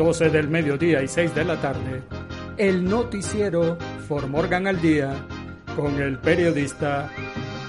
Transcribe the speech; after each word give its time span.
12 0.00 0.30
del 0.30 0.48
mediodía 0.48 1.02
y 1.02 1.08
6 1.08 1.34
de 1.34 1.44
la 1.44 1.60
tarde, 1.60 2.00
el 2.56 2.82
noticiero 2.82 3.76
For 4.08 4.28
Morgan 4.28 4.66
al 4.66 4.80
Día 4.80 5.12
con 5.76 6.00
el 6.00 6.16
periodista 6.16 7.10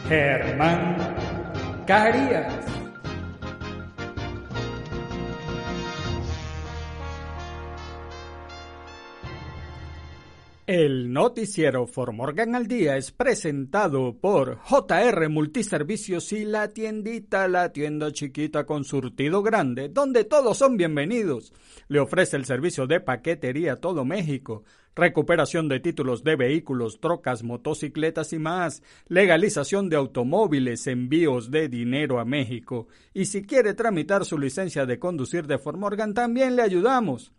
Germán 0.08 0.96
Carías. 1.86 2.81
El 10.74 11.12
noticiero 11.12 11.86
For 11.86 12.14
Morgan 12.14 12.56
al 12.56 12.66
Día 12.66 12.96
es 12.96 13.12
presentado 13.12 14.16
por 14.22 14.58
JR 14.60 15.28
Multiservicios 15.28 16.32
y 16.32 16.46
la 16.46 16.70
tiendita, 16.70 17.50
la 17.50 17.74
tienda 17.74 18.14
chiquita 18.14 18.66
con 18.66 18.86
surtido 18.86 19.44
grande, 19.44 19.90
donde 19.90 20.24
todos 20.24 20.58
son 20.58 20.78
bienvenidos. 20.78 21.52
Le 21.90 22.00
ofrece 22.00 22.38
el 22.38 22.46
servicio 22.46 22.88
de 22.88 23.02
paquetería 23.02 23.74
a 23.74 23.76
todo 23.82 24.06
México, 24.06 24.64
recuperación 24.96 25.68
de 25.68 25.82
títulos 25.82 26.24
de 26.24 26.38
vehículos, 26.38 27.02
trocas, 27.02 27.44
motocicletas 27.44 28.32
y 28.32 28.40
más, 28.40 28.82
legalización 29.10 29.90
de 29.90 29.98
automóviles, 29.98 30.88
envíos 30.88 31.52
de 31.52 31.68
dinero 31.68 32.18
a 32.18 32.24
México. 32.24 32.88
Y 33.14 33.26
si 33.26 33.42
quiere 33.42 33.74
tramitar 33.74 34.24
su 34.24 34.38
licencia 34.38 34.86
de 34.86 35.00
conducir 35.00 35.48
de 35.48 35.58
For 35.58 35.76
Morgan, 35.76 36.14
también 36.14 36.56
le 36.56 36.62
ayudamos. 36.62 37.34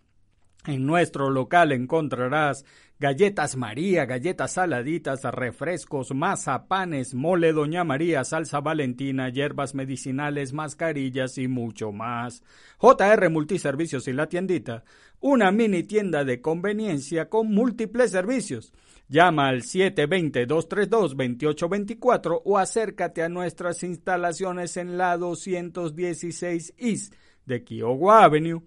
En 0.64 0.86
nuestro 0.86 1.28
local 1.28 1.72
encontrarás 1.72 2.64
galletas 3.00 3.56
María, 3.56 4.06
galletas 4.06 4.52
saladitas, 4.52 5.24
refrescos, 5.24 6.14
mazapanes, 6.14 7.14
mole 7.14 7.52
Doña 7.52 7.82
María, 7.82 8.22
salsa 8.22 8.60
valentina, 8.60 9.28
hierbas 9.28 9.74
medicinales, 9.74 10.52
mascarillas 10.52 11.36
y 11.36 11.48
mucho 11.48 11.90
más. 11.90 12.44
JR 12.78 13.28
Multiservicios 13.28 14.06
y 14.06 14.12
la 14.12 14.28
tiendita, 14.28 14.84
una 15.18 15.50
mini 15.50 15.82
tienda 15.82 16.24
de 16.24 16.40
conveniencia 16.40 17.28
con 17.28 17.52
múltiples 17.52 18.12
servicios. 18.12 18.72
Llama 19.08 19.48
al 19.48 19.62
720-232-2824 19.62 22.42
o 22.44 22.56
acércate 22.56 23.24
a 23.24 23.28
nuestras 23.28 23.82
instalaciones 23.82 24.76
en 24.76 24.96
la 24.96 25.16
216 25.16 26.74
East 26.78 27.14
de 27.46 27.64
Kiowa 27.64 28.22
Avenue 28.22 28.62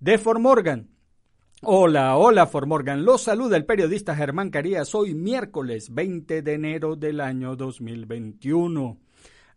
de 0.00 0.18
Fort 0.18 0.40
Morgan 0.40 0.95
Hola, 1.62 2.18
hola 2.18 2.46
Formorgan. 2.46 3.06
Los 3.06 3.22
saluda 3.22 3.56
el 3.56 3.64
periodista 3.64 4.14
Germán 4.14 4.50
Carías. 4.50 4.94
Hoy 4.94 5.14
miércoles 5.14 5.94
20 5.94 6.42
de 6.42 6.52
enero 6.52 6.96
del 6.96 7.18
año 7.18 7.56
2021. 7.56 8.98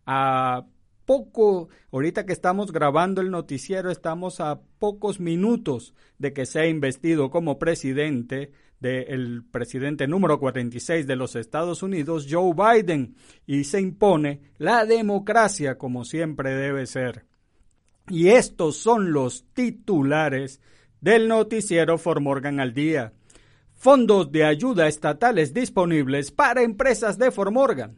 A 0.06 0.64
poco, 1.04 1.68
ahorita 1.92 2.24
que 2.24 2.32
estamos 2.32 2.72
grabando 2.72 3.20
el 3.20 3.30
noticiero, 3.30 3.90
estamos 3.90 4.40
a 4.40 4.62
pocos 4.78 5.20
minutos 5.20 5.92
de 6.16 6.32
que 6.32 6.46
sea 6.46 6.66
investido 6.66 7.30
como 7.30 7.58
presidente 7.58 8.50
del 8.80 9.44
presidente 9.50 10.08
número 10.08 10.40
46 10.40 11.06
de 11.06 11.16
los 11.16 11.36
Estados 11.36 11.82
Unidos, 11.82 12.26
Joe 12.30 12.54
Biden, 12.54 13.14
y 13.46 13.64
se 13.64 13.78
impone 13.78 14.40
la 14.56 14.86
democracia 14.86 15.76
como 15.76 16.06
siempre 16.06 16.54
debe 16.54 16.86
ser. 16.86 17.26
Y 18.08 18.28
estos 18.28 18.78
son 18.78 19.12
los 19.12 19.44
titulares 19.52 20.62
del 21.00 21.28
noticiero 21.28 21.98
For 21.98 22.20
Morgan 22.20 22.60
al 22.60 22.74
Día. 22.74 23.12
Fondos 23.74 24.30
de 24.30 24.44
ayuda 24.44 24.88
estatales 24.88 25.54
disponibles 25.54 26.30
para 26.30 26.62
empresas 26.62 27.18
de 27.18 27.30
For 27.30 27.50
Morgan. 27.50 27.96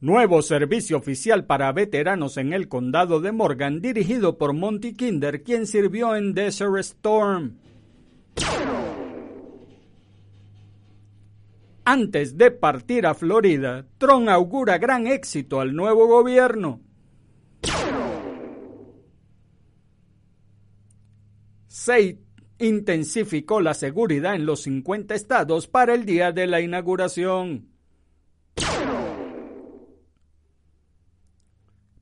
Nuevo 0.00 0.42
servicio 0.42 0.98
oficial 0.98 1.46
para 1.46 1.72
veteranos 1.72 2.36
en 2.36 2.52
el 2.52 2.68
condado 2.68 3.20
de 3.20 3.32
Morgan 3.32 3.80
dirigido 3.80 4.38
por 4.38 4.52
Monty 4.52 4.94
Kinder, 4.94 5.42
quien 5.42 5.66
sirvió 5.66 6.14
en 6.14 6.32
Desert 6.32 6.76
Storm. 6.78 7.56
Antes 11.84 12.36
de 12.36 12.50
partir 12.50 13.06
a 13.06 13.14
Florida, 13.14 13.86
Tron 13.98 14.28
augura 14.28 14.76
gran 14.78 15.06
éxito 15.06 15.60
al 15.60 15.74
nuevo 15.74 16.06
gobierno. 16.06 16.85
Se 21.86 22.18
intensificó 22.58 23.60
la 23.60 23.72
seguridad 23.72 24.34
en 24.34 24.44
los 24.44 24.62
50 24.62 25.14
estados 25.14 25.68
para 25.68 25.94
el 25.94 26.04
día 26.04 26.32
de 26.32 26.48
la 26.48 26.60
inauguración. 26.60 27.68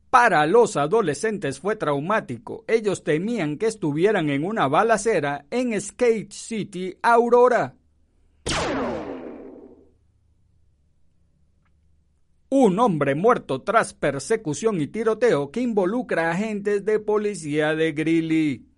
Para 0.08 0.46
los 0.46 0.78
adolescentes 0.78 1.60
fue 1.60 1.76
traumático. 1.76 2.64
Ellos 2.66 3.04
temían 3.04 3.58
que 3.58 3.66
estuvieran 3.66 4.30
en 4.30 4.44
una 4.44 4.68
balacera 4.68 5.44
en 5.50 5.78
Skate 5.78 6.32
City, 6.32 6.96
Aurora. 7.02 7.74
Un 12.48 12.78
hombre 12.78 13.14
muerto 13.14 13.60
tras 13.60 13.92
persecución 13.92 14.80
y 14.80 14.86
tiroteo 14.86 15.50
que 15.50 15.60
involucra 15.60 16.30
agentes 16.30 16.86
de 16.86 17.00
policía 17.00 17.74
de 17.74 17.92
Greeley. 17.92 18.74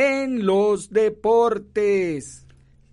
En 0.00 0.46
los 0.46 0.90
deportes. 0.90 2.46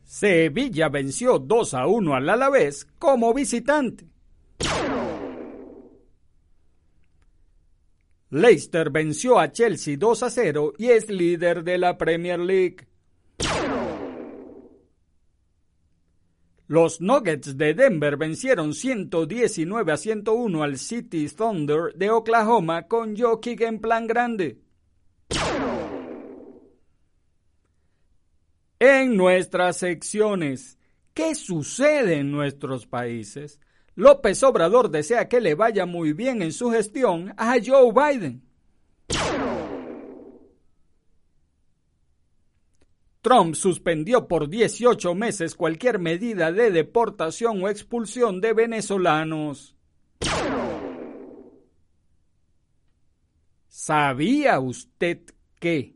Sevilla 0.04 0.90
venció 0.90 1.38
2 1.38 1.74
a 1.76 1.86
1 1.86 2.16
al 2.16 2.28
Alavés 2.28 2.88
como 2.98 3.32
visitante. 3.32 4.08
Leicester 8.32 8.90
venció 8.90 9.38
a 9.38 9.52
Chelsea 9.52 9.98
2 10.00 10.24
a 10.24 10.30
0 10.32 10.74
y 10.80 10.88
es 10.88 11.08
líder 11.08 11.64
de 11.64 11.78
la 11.78 11.96
Premier 11.96 12.40
League. 12.40 12.88
Los 16.66 17.02
Nuggets 17.02 17.56
de 17.56 17.76
Denver 17.76 18.18
vencieron 18.18 18.74
119 18.74 19.92
a 19.92 19.98
101 19.98 20.64
al 20.64 20.80
City 20.80 21.28
Thunder 21.28 21.94
de 21.94 22.10
Oklahoma 22.10 22.88
con 22.88 23.16
Jokic 23.16 23.62
en 23.62 23.78
plan 23.78 24.08
grande. 24.08 24.65
En 28.88 29.18
nuestras 29.18 29.78
secciones, 29.78 30.78
¿qué 31.16 31.34
sucede 31.34 32.18
en 32.18 32.30
nuestros 32.30 32.86
países? 32.86 33.60
López 33.96 34.44
Obrador 34.44 34.92
desea 34.92 35.28
que 35.28 35.42
le 35.42 35.56
vaya 35.56 35.88
muy 35.88 36.14
bien 36.14 36.44
en 36.44 36.54
su 36.54 36.70
gestión 36.70 37.34
a 37.36 37.56
Joe 37.66 37.92
Biden. 37.92 38.44
Trump 43.22 43.56
suspendió 43.56 44.28
por 44.28 44.50
18 44.50 45.16
meses 45.16 45.56
cualquier 45.56 45.98
medida 45.98 46.52
de 46.52 46.70
deportación 46.70 47.64
o 47.64 47.70
expulsión 47.70 48.40
de 48.40 48.54
venezolanos. 48.54 49.76
¿Sabía 53.68 54.60
usted 54.60 55.22
que 55.60 55.96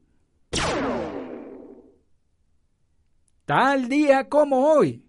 tal 3.49 3.89
día 3.89 4.29
como 4.29 4.73
hoy? 4.73 5.03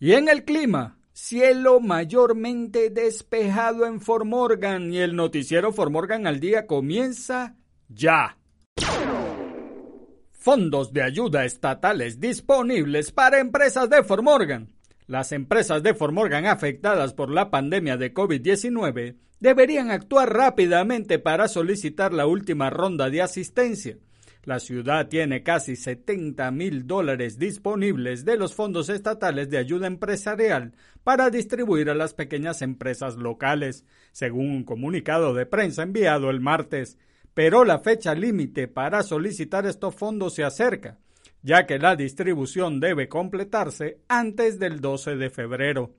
Y 0.00 0.14
en 0.14 0.28
el 0.28 0.44
clima, 0.44 0.98
cielo 1.12 1.78
mayormente 1.78 2.90
despejado 2.90 3.86
en 3.86 4.00
Formorgan 4.00 4.92
y 4.92 4.98
el 4.98 5.14
noticiero 5.14 5.70
Formorgan 5.70 6.26
al 6.26 6.40
día 6.40 6.66
comienza 6.66 7.54
ya. 7.88 8.36
Fondos 10.32 10.92
de 10.92 11.04
ayuda 11.04 11.44
estatales 11.44 12.18
disponibles 12.18 13.12
para 13.12 13.38
empresas 13.38 13.88
de 13.88 14.02
Formorgan. 14.02 14.74
Las 15.06 15.30
empresas 15.30 15.84
de 15.84 15.94
Formorgan 15.94 16.46
afectadas 16.46 17.14
por 17.14 17.30
la 17.30 17.48
pandemia 17.52 17.96
de 17.96 18.12
COVID-19 18.12 19.14
deberían 19.38 19.92
actuar 19.92 20.34
rápidamente 20.34 21.20
para 21.20 21.46
solicitar 21.46 22.12
la 22.12 22.26
última 22.26 22.70
ronda 22.70 23.08
de 23.08 23.22
asistencia. 23.22 23.98
La 24.46 24.58
ciudad 24.58 25.08
tiene 25.08 25.42
casi 25.42 25.76
70 25.76 26.50
mil 26.52 26.86
dólares 26.86 27.38
disponibles 27.38 28.24
de 28.24 28.38
los 28.38 28.54
fondos 28.54 28.88
estatales 28.88 29.50
de 29.50 29.58
ayuda 29.58 29.86
empresarial 29.86 30.72
para 31.04 31.28
distribuir 31.28 31.90
a 31.90 31.94
las 31.94 32.14
pequeñas 32.14 32.62
empresas 32.62 33.16
locales, 33.16 33.84
según 34.12 34.48
un 34.50 34.64
comunicado 34.64 35.34
de 35.34 35.44
prensa 35.44 35.82
enviado 35.82 36.30
el 36.30 36.40
martes 36.40 36.96
pero 37.36 37.66
la 37.66 37.80
fecha 37.80 38.14
límite 38.14 38.66
para 38.66 39.02
solicitar 39.02 39.66
estos 39.66 39.94
fondos 39.94 40.32
se 40.32 40.42
acerca, 40.42 40.96
ya 41.42 41.66
que 41.66 41.78
la 41.78 41.94
distribución 41.94 42.80
debe 42.80 43.10
completarse 43.10 43.98
antes 44.08 44.58
del 44.58 44.80
12 44.80 45.16
de 45.16 45.28
febrero. 45.28 45.94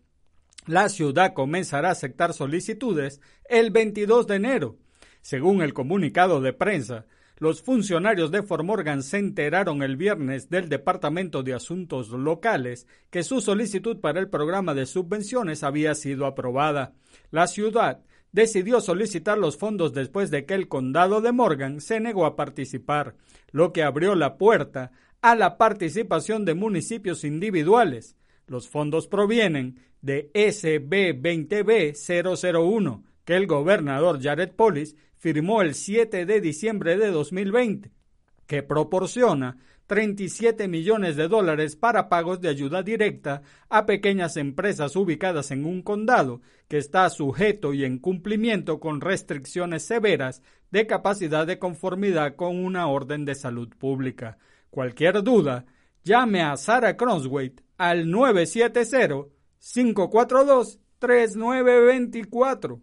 La 0.66 0.90
ciudad 0.90 1.36
comenzará 1.36 1.90
a 1.90 1.92
aceptar 1.92 2.34
solicitudes 2.34 3.22
el 3.48 3.70
22 3.70 4.26
de 4.26 4.36
enero. 4.36 4.78
Según 5.22 5.62
el 5.62 5.76
comunicado 5.76 6.42
de 6.42 6.54
prensa, 6.54 7.06
los 7.39 7.62
funcionarios 7.62 8.31
de 8.31 8.42
Formorgan 8.42 9.04
se 9.04 9.19
enteraron 9.19 9.84
el 9.84 9.95
viernes 9.95 10.50
del 10.50 10.69
Departamento 10.69 11.44
de 11.44 11.54
Asuntos 11.54 12.10
Locales 12.10 12.88
que 13.12 13.24
su 13.24 13.42
solicitud 13.42 14.00
para 14.00 14.19
el 14.19 14.28
programa 14.28 14.74
de 14.74 14.88
subvenciones 14.88 15.63
había 15.63 15.94
sido 15.94 16.25
aprobada. 16.25 16.94
La 17.30 17.45
ciudad 17.45 18.01
decidió 18.31 18.81
solicitar 18.81 19.38
los 19.38 19.57
fondos 19.57 19.94
después 19.94 20.31
de 20.31 20.45
que 20.45 20.56
el 20.56 20.68
condado 20.68 21.22
de 21.22 21.31
Morgan 21.31 21.80
se 21.80 22.00
negó 22.00 22.25
a 22.25 22.36
participar, 22.36 23.16
lo 23.51 23.72
que 23.72 23.83
abrió 23.83 24.16
la 24.16 24.38
puerta 24.38 24.92
a 25.22 25.36
la 25.36 25.57
participación 25.57 26.44
de 26.44 26.56
municipios 26.56 27.24
individuales. 27.24 28.16
Los 28.48 28.68
fondos 28.68 29.07
provienen 29.07 29.80
de 30.01 30.31
SB 30.33 31.22
20B 31.22 32.63
001, 32.63 33.04
que 33.25 33.36
el 33.36 33.45
gobernador 33.45 34.22
Jared 34.22 34.51
Polis 34.54 34.95
firmó 35.18 35.62
el 35.62 35.74
7 35.74 36.25
de 36.25 36.42
diciembre 36.42 36.98
de 36.98 37.12
2020, 37.12 37.92
que 38.46 38.64
proporciona 38.64 39.58
37 39.88 40.68
millones 40.68 41.16
de 41.16 41.28
dólares 41.28 41.75
para 41.75 42.10
pagos 42.10 42.42
de 42.42 42.50
ayuda 42.50 42.84
directa 42.84 43.42
a 43.69 43.86
pequeñas 43.86 44.36
empresas 44.38 44.96
ubicadas 44.96 45.52
en 45.52 45.66
un 45.66 45.81
condado 45.81 46.42
que 46.68 46.78
está 46.78 47.10
sujeto 47.10 47.74
y 47.74 47.86
en 47.86 47.98
cumplimiento 47.98 48.80
con 48.80 49.02
restricciones 49.02 49.84
severas 49.84 50.44
de 50.72 50.86
capacidad 50.86 51.48
de 51.48 51.58
conformidad 51.58 52.36
con 52.36 52.64
una 52.64 52.88
orden 52.88 53.24
de 53.24 53.36
salud 53.36 53.69
pública. 53.78 54.38
Cualquier 54.69 55.24
duda, 55.24 55.66
llame 56.04 56.42
a 56.42 56.58
Sarah 56.58 56.98
Cronswaite 56.98 57.64
al 57.78 58.12
970 58.12 59.30
542 59.60 60.80
3924. 61.00 62.81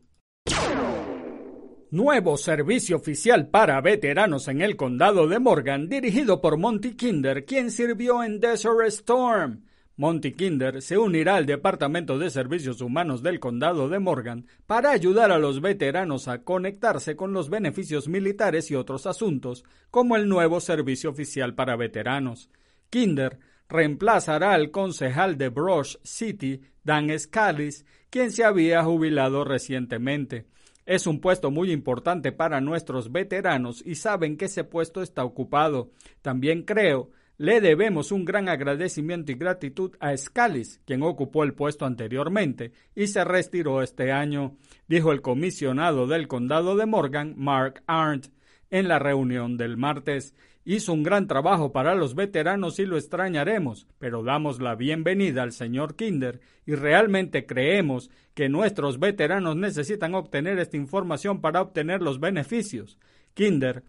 Nuevo 1.94 2.36
servicio 2.36 2.96
oficial 2.96 3.50
para 3.50 3.80
veteranos 3.80 4.48
en 4.48 4.62
el 4.62 4.74
condado 4.74 5.28
de 5.28 5.38
Morgan, 5.38 5.88
dirigido 5.88 6.40
por 6.40 6.58
Monty 6.58 6.96
Kinder, 6.96 7.44
quien 7.44 7.70
sirvió 7.70 8.24
en 8.24 8.40
Desert 8.40 8.88
Storm. 8.88 9.62
Monty 9.96 10.32
Kinder 10.32 10.82
se 10.82 10.98
unirá 10.98 11.36
al 11.36 11.46
Departamento 11.46 12.18
de 12.18 12.30
Servicios 12.30 12.80
Humanos 12.80 13.22
del 13.22 13.38
Condado 13.38 13.88
de 13.88 14.00
Morgan 14.00 14.48
para 14.66 14.90
ayudar 14.90 15.30
a 15.30 15.38
los 15.38 15.60
veteranos 15.60 16.26
a 16.26 16.42
conectarse 16.42 17.14
con 17.14 17.32
los 17.32 17.48
beneficios 17.48 18.08
militares 18.08 18.72
y 18.72 18.74
otros 18.74 19.06
asuntos, 19.06 19.62
como 19.92 20.16
el 20.16 20.28
nuevo 20.28 20.58
servicio 20.58 21.10
oficial 21.10 21.54
para 21.54 21.76
veteranos. 21.76 22.50
Kinder 22.90 23.38
reemplazará 23.68 24.54
al 24.54 24.72
concejal 24.72 25.38
de 25.38 25.48
Brush 25.48 25.94
City, 26.02 26.60
Dan 26.82 27.16
Scalise, 27.16 27.84
quien 28.10 28.32
se 28.32 28.42
había 28.42 28.82
jubilado 28.82 29.44
recientemente. 29.44 30.52
Es 30.86 31.06
un 31.06 31.20
puesto 31.20 31.50
muy 31.50 31.72
importante 31.72 32.32
para 32.32 32.60
nuestros 32.60 33.10
veteranos 33.10 33.82
y 33.86 33.94
saben 33.94 34.36
que 34.36 34.46
ese 34.46 34.64
puesto 34.64 35.02
está 35.02 35.24
ocupado. 35.24 35.90
También 36.22 36.62
creo 36.62 37.10
le 37.36 37.60
debemos 37.60 38.12
un 38.12 38.24
gran 38.24 38.48
agradecimiento 38.48 39.32
y 39.32 39.34
gratitud 39.34 39.96
a 39.98 40.16
Scalise, 40.16 40.78
quien 40.84 41.02
ocupó 41.02 41.42
el 41.42 41.52
puesto 41.52 41.84
anteriormente 41.84 42.72
y 42.94 43.08
se 43.08 43.24
retiró 43.24 43.82
este 43.82 44.12
año, 44.12 44.56
dijo 44.86 45.10
el 45.10 45.20
comisionado 45.20 46.06
del 46.06 46.28
condado 46.28 46.76
de 46.76 46.86
Morgan, 46.86 47.34
Mark 47.36 47.82
Arndt, 47.88 48.28
en 48.70 48.86
la 48.86 49.00
reunión 49.00 49.56
del 49.56 49.76
martes. 49.76 50.32
Hizo 50.66 50.94
un 50.94 51.02
gran 51.02 51.26
trabajo 51.26 51.72
para 51.72 51.94
los 51.94 52.14
veteranos 52.14 52.78
y 52.78 52.86
lo 52.86 52.96
extrañaremos, 52.96 53.86
pero 53.98 54.22
damos 54.22 54.62
la 54.62 54.74
bienvenida 54.74 55.42
al 55.42 55.52
señor 55.52 55.94
Kinder 55.94 56.40
y 56.64 56.74
realmente 56.74 57.44
creemos 57.44 58.10
que 58.32 58.48
nuestros 58.48 58.98
veteranos 58.98 59.56
necesitan 59.56 60.14
obtener 60.14 60.58
esta 60.58 60.78
información 60.78 61.42
para 61.42 61.60
obtener 61.60 62.00
los 62.00 62.18
beneficios. 62.18 62.98
Kinder 63.34 63.84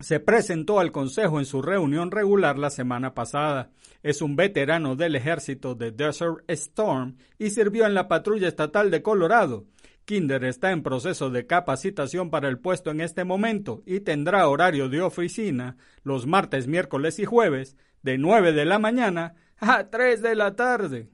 se 0.00 0.20
presentó 0.20 0.78
al 0.78 0.92
Consejo 0.92 1.38
en 1.38 1.46
su 1.46 1.62
reunión 1.62 2.10
regular 2.10 2.58
la 2.58 2.68
semana 2.68 3.14
pasada. 3.14 3.70
Es 4.02 4.20
un 4.20 4.36
veterano 4.36 4.96
del 4.96 5.16
ejército 5.16 5.74
de 5.74 5.90
Desert 5.90 6.44
Storm 6.48 7.16
y 7.38 7.48
sirvió 7.48 7.86
en 7.86 7.94
la 7.94 8.08
patrulla 8.08 8.48
estatal 8.48 8.90
de 8.90 9.00
Colorado. 9.00 9.64
Kinder 10.04 10.44
está 10.44 10.70
en 10.70 10.82
proceso 10.82 11.30
de 11.30 11.46
capacitación 11.46 12.30
para 12.30 12.48
el 12.48 12.58
puesto 12.58 12.90
en 12.90 13.00
este 13.00 13.24
momento 13.24 13.82
y 13.86 14.00
tendrá 14.00 14.46
horario 14.48 14.90
de 14.90 15.00
oficina 15.00 15.78
los 16.02 16.26
martes, 16.26 16.66
miércoles 16.66 17.18
y 17.18 17.24
jueves 17.24 17.76
de 18.02 18.18
9 18.18 18.52
de 18.52 18.64
la 18.66 18.78
mañana 18.78 19.34
a 19.56 19.88
3 19.88 20.20
de 20.20 20.34
la 20.34 20.54
tarde. 20.54 21.08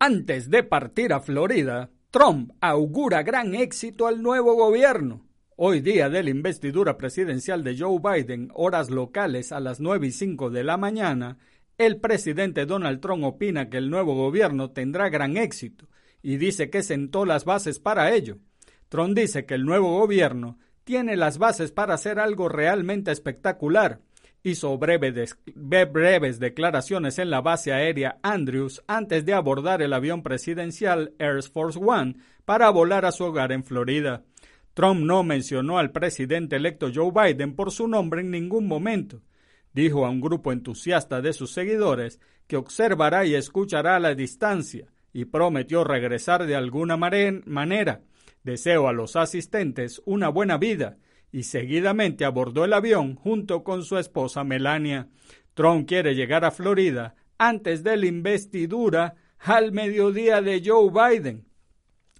Antes 0.00 0.50
de 0.50 0.64
partir 0.64 1.12
a 1.12 1.20
Florida, 1.20 1.90
Trump 2.10 2.52
augura 2.60 3.22
gran 3.22 3.54
éxito 3.54 4.08
al 4.08 4.20
nuevo 4.20 4.54
gobierno. 4.54 5.24
Hoy 5.54 5.80
día 5.80 6.10
de 6.10 6.24
la 6.24 6.30
investidura 6.30 6.98
presidencial 6.98 7.62
de 7.62 7.78
Joe 7.78 8.00
Biden, 8.00 8.50
horas 8.52 8.90
locales 8.90 9.52
a 9.52 9.60
las 9.60 9.80
9 9.80 10.08
y 10.08 10.10
5 10.10 10.50
de 10.50 10.64
la 10.64 10.76
mañana, 10.76 11.38
el 11.78 12.00
presidente 12.00 12.66
Donald 12.66 13.00
Trump 13.00 13.22
opina 13.24 13.70
que 13.70 13.76
el 13.76 13.90
nuevo 13.90 14.14
gobierno 14.16 14.72
tendrá 14.72 15.08
gran 15.08 15.36
éxito 15.36 15.88
y 16.26 16.38
dice 16.38 16.70
que 16.70 16.82
sentó 16.82 17.24
las 17.24 17.44
bases 17.44 17.78
para 17.78 18.12
ello. 18.12 18.38
Trump 18.88 19.16
dice 19.16 19.46
que 19.46 19.54
el 19.54 19.64
nuevo 19.64 19.96
gobierno 20.00 20.58
tiene 20.82 21.16
las 21.16 21.38
bases 21.38 21.70
para 21.70 21.94
hacer 21.94 22.18
algo 22.18 22.48
realmente 22.48 23.12
espectacular. 23.12 24.00
Hizo 24.42 24.76
breves, 24.76 25.38
breves 25.54 26.40
declaraciones 26.40 27.20
en 27.20 27.30
la 27.30 27.42
base 27.42 27.72
aérea 27.72 28.18
Andrews 28.24 28.82
antes 28.88 29.24
de 29.24 29.34
abordar 29.34 29.82
el 29.82 29.92
avión 29.92 30.24
presidencial 30.24 31.14
Air 31.20 31.44
Force 31.44 31.78
One 31.80 32.16
para 32.44 32.70
volar 32.70 33.04
a 33.04 33.12
su 33.12 33.22
hogar 33.22 33.52
en 33.52 33.62
Florida. 33.62 34.24
Trump 34.74 35.02
no 35.02 35.22
mencionó 35.22 35.78
al 35.78 35.92
presidente 35.92 36.56
electo 36.56 36.90
Joe 36.92 37.12
Biden 37.12 37.54
por 37.54 37.70
su 37.70 37.86
nombre 37.86 38.22
en 38.22 38.32
ningún 38.32 38.66
momento. 38.66 39.22
Dijo 39.72 40.04
a 40.04 40.10
un 40.10 40.20
grupo 40.20 40.50
entusiasta 40.50 41.20
de 41.20 41.32
sus 41.32 41.52
seguidores 41.52 42.18
que 42.48 42.56
observará 42.56 43.24
y 43.24 43.36
escuchará 43.36 43.94
a 43.94 44.00
la 44.00 44.16
distancia 44.16 44.88
y 45.16 45.24
prometió 45.24 45.82
regresar 45.82 46.46
de 46.46 46.56
alguna 46.56 46.98
manera. 46.98 48.02
Deseo 48.42 48.86
a 48.86 48.92
los 48.92 49.16
asistentes 49.16 50.02
una 50.04 50.28
buena 50.28 50.58
vida 50.58 50.98
y 51.32 51.44
seguidamente 51.44 52.26
abordó 52.26 52.66
el 52.66 52.74
avión 52.74 53.14
junto 53.14 53.64
con 53.64 53.82
su 53.82 53.96
esposa 53.96 54.44
Melania. 54.44 55.08
Trump 55.54 55.88
quiere 55.88 56.14
llegar 56.14 56.44
a 56.44 56.50
Florida 56.50 57.14
antes 57.38 57.82
de 57.82 57.96
la 57.96 58.04
investidura 58.04 59.14
al 59.38 59.72
mediodía 59.72 60.42
de 60.42 60.62
Joe 60.62 60.90
Biden. 60.90 61.46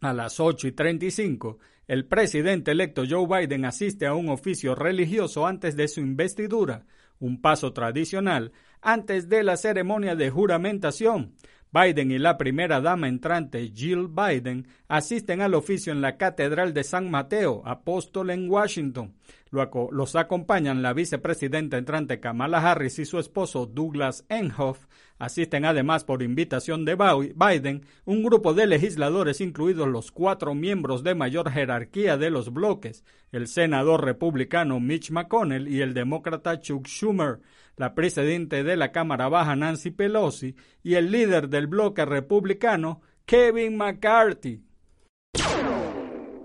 A 0.00 0.14
las 0.14 0.40
8 0.40 0.68
y 0.68 0.72
35, 0.72 1.58
el 1.88 2.06
presidente 2.06 2.70
electo 2.70 3.02
Joe 3.06 3.26
Biden 3.26 3.66
asiste 3.66 4.06
a 4.06 4.14
un 4.14 4.30
oficio 4.30 4.74
religioso 4.74 5.46
antes 5.46 5.76
de 5.76 5.88
su 5.88 6.00
investidura, 6.00 6.86
un 7.18 7.42
paso 7.42 7.74
tradicional 7.74 8.52
antes 8.80 9.28
de 9.28 9.42
la 9.42 9.58
ceremonia 9.58 10.16
de 10.16 10.30
juramentación. 10.30 11.34
Biden 11.76 12.10
y 12.10 12.18
la 12.18 12.38
primera 12.38 12.80
dama 12.80 13.06
entrante, 13.06 13.70
Jill 13.74 14.08
Biden, 14.08 14.66
asisten 14.88 15.42
al 15.42 15.52
oficio 15.52 15.92
en 15.92 16.00
la 16.00 16.16
Catedral 16.16 16.72
de 16.72 16.84
San 16.84 17.10
Mateo, 17.10 17.60
Apóstol 17.66 18.30
en 18.30 18.48
Washington. 18.48 19.12
Los 19.50 20.16
acompañan 20.16 20.82
la 20.82 20.92
vicepresidenta 20.92 21.76
entrante 21.76 22.18
Kamala 22.18 22.58
Harris 22.58 22.98
y 22.98 23.04
su 23.04 23.18
esposo 23.18 23.66
Douglas 23.66 24.24
Enhoff. 24.28 24.86
Asisten 25.18 25.64
además 25.64 26.04
por 26.04 26.22
invitación 26.22 26.84
de 26.84 26.96
Biden 27.34 27.82
un 28.04 28.22
grupo 28.22 28.54
de 28.54 28.66
legisladores, 28.66 29.40
incluidos 29.40 29.88
los 29.88 30.12
cuatro 30.12 30.54
miembros 30.54 31.02
de 31.04 31.14
mayor 31.14 31.50
jerarquía 31.50 32.16
de 32.16 32.30
los 32.30 32.52
bloques, 32.52 33.04
el 33.32 33.48
senador 33.48 34.04
republicano 34.04 34.80
Mitch 34.80 35.10
McConnell 35.10 35.68
y 35.68 35.80
el 35.80 35.94
demócrata 35.94 36.60
Chuck 36.60 36.86
Schumer, 36.86 37.40
la 37.76 37.94
presidenta 37.94 38.62
de 38.62 38.76
la 38.76 38.92
Cámara 38.92 39.28
Baja 39.28 39.54
Nancy 39.54 39.90
Pelosi 39.90 40.56
y 40.82 40.94
el 40.94 41.10
líder 41.10 41.48
del 41.48 41.66
bloque 41.66 42.04
republicano 42.04 43.02
Kevin 43.24 43.76
McCarthy. 43.76 44.62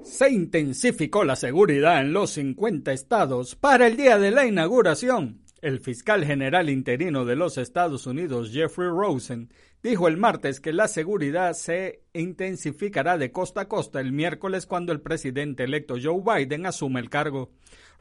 Se 0.04 0.30
intensificó 0.30 1.24
la 1.24 1.36
seguridad 1.36 2.02
en 2.02 2.12
los 2.12 2.32
50 2.32 2.92
estados 2.92 3.56
para 3.56 3.88
el 3.88 3.96
día 3.96 4.18
de 4.18 4.32
la 4.32 4.46
inauguración. 4.46 5.42
El 5.62 5.80
fiscal 5.80 6.26
general 6.26 6.72
interino 6.72 7.24
de 7.24 7.36
los 7.36 7.60
Estados 7.60 8.08
Unidos, 8.08 8.50
Jeffrey 8.52 8.90
Rosen, 8.90 9.54
dijo 9.84 10.08
el 10.08 10.18
martes 10.18 10.60
que 10.60 10.74
la 10.74 10.88
seguridad 10.88 11.54
se 11.54 12.02
intensificará 12.14 13.20
de 13.20 13.32
costa 13.32 13.62
a 13.62 13.68
costa 13.68 14.00
el 14.00 14.12
miércoles 14.12 14.66
cuando 14.66 14.92
el 14.92 15.02
presidente 15.02 15.64
electo 15.64 15.96
Joe 16.02 16.22
Biden 16.26 16.66
asume 16.66 17.00
el 17.00 17.12
cargo. 17.12 17.52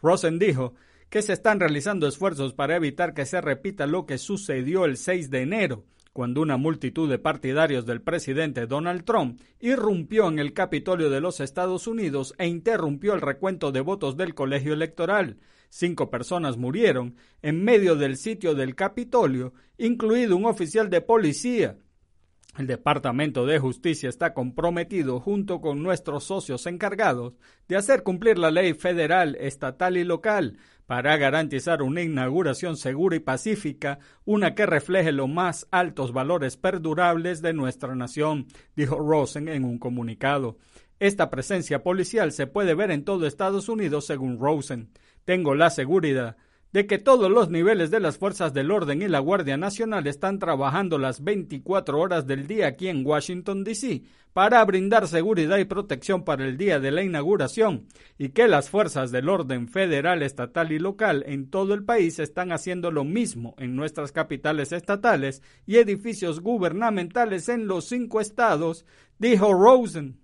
Rosen 0.00 0.38
dijo 0.38 0.74
que 1.10 1.22
se 1.22 1.32
están 1.32 1.58
realizando 1.58 2.06
esfuerzos 2.06 2.54
para 2.54 2.76
evitar 2.76 3.14
que 3.14 3.26
se 3.26 3.40
repita 3.40 3.86
lo 3.86 4.06
que 4.06 4.16
sucedió 4.16 4.84
el 4.84 4.96
6 4.96 5.28
de 5.28 5.42
enero, 5.42 5.84
cuando 6.12 6.40
una 6.40 6.56
multitud 6.56 7.10
de 7.10 7.18
partidarios 7.18 7.84
del 7.84 8.00
presidente 8.00 8.66
Donald 8.66 9.04
Trump 9.04 9.40
irrumpió 9.58 10.28
en 10.28 10.38
el 10.38 10.52
Capitolio 10.52 11.10
de 11.10 11.20
los 11.20 11.40
Estados 11.40 11.88
Unidos 11.88 12.34
e 12.38 12.46
interrumpió 12.46 13.12
el 13.14 13.20
recuento 13.20 13.72
de 13.72 13.80
votos 13.80 14.16
del 14.16 14.34
colegio 14.34 14.72
electoral. 14.72 15.38
Cinco 15.68 16.10
personas 16.10 16.56
murieron 16.56 17.16
en 17.42 17.62
medio 17.62 17.96
del 17.96 18.16
sitio 18.16 18.54
del 18.54 18.76
Capitolio, 18.76 19.52
incluido 19.78 20.36
un 20.36 20.46
oficial 20.46 20.90
de 20.90 21.00
policía. 21.00 21.76
El 22.60 22.66
Departamento 22.66 23.46
de 23.46 23.58
Justicia 23.58 24.10
está 24.10 24.34
comprometido, 24.34 25.18
junto 25.18 25.62
con 25.62 25.82
nuestros 25.82 26.24
socios 26.24 26.66
encargados, 26.66 27.32
de 27.68 27.76
hacer 27.76 28.02
cumplir 28.02 28.36
la 28.36 28.50
ley 28.50 28.74
federal, 28.74 29.34
estatal 29.40 29.96
y 29.96 30.04
local 30.04 30.58
para 30.84 31.16
garantizar 31.16 31.80
una 31.80 32.02
inauguración 32.02 32.76
segura 32.76 33.16
y 33.16 33.20
pacífica, 33.20 33.98
una 34.26 34.54
que 34.54 34.66
refleje 34.66 35.10
los 35.10 35.30
más 35.30 35.68
altos 35.70 36.12
valores 36.12 36.58
perdurables 36.58 37.40
de 37.40 37.54
nuestra 37.54 37.94
nación, 37.94 38.46
dijo 38.76 38.98
Rosen 38.98 39.48
en 39.48 39.64
un 39.64 39.78
comunicado. 39.78 40.58
Esta 40.98 41.30
presencia 41.30 41.82
policial 41.82 42.30
se 42.30 42.46
puede 42.46 42.74
ver 42.74 42.90
en 42.90 43.06
todo 43.06 43.26
Estados 43.26 43.70
Unidos, 43.70 44.04
según 44.04 44.38
Rosen. 44.38 44.90
Tengo 45.24 45.54
la 45.54 45.70
seguridad 45.70 46.36
de 46.72 46.86
que 46.86 46.98
todos 46.98 47.30
los 47.30 47.50
niveles 47.50 47.90
de 47.90 48.00
las 48.00 48.18
fuerzas 48.18 48.54
del 48.54 48.70
orden 48.70 49.02
y 49.02 49.08
la 49.08 49.18
Guardia 49.18 49.56
Nacional 49.56 50.06
están 50.06 50.38
trabajando 50.38 50.98
las 50.98 51.24
24 51.24 51.98
horas 51.98 52.26
del 52.26 52.46
día 52.46 52.68
aquí 52.68 52.88
en 52.88 53.04
Washington, 53.04 53.64
D.C. 53.64 54.02
para 54.32 54.64
brindar 54.64 55.08
seguridad 55.08 55.58
y 55.58 55.64
protección 55.64 56.24
para 56.24 56.44
el 56.44 56.56
día 56.56 56.78
de 56.78 56.92
la 56.92 57.02
inauguración 57.02 57.88
y 58.18 58.28
que 58.28 58.46
las 58.46 58.70
fuerzas 58.70 59.10
del 59.10 59.28
orden 59.28 59.68
federal, 59.68 60.22
estatal 60.22 60.70
y 60.70 60.78
local 60.78 61.24
en 61.26 61.50
todo 61.50 61.74
el 61.74 61.84
país 61.84 62.20
están 62.20 62.52
haciendo 62.52 62.92
lo 62.92 63.02
mismo 63.02 63.54
en 63.58 63.74
nuestras 63.74 64.12
capitales 64.12 64.70
estatales 64.70 65.42
y 65.66 65.78
edificios 65.78 66.40
gubernamentales 66.40 67.48
en 67.48 67.66
los 67.66 67.86
cinco 67.86 68.20
estados, 68.20 68.86
dijo 69.18 69.52
Rosen. 69.52 70.20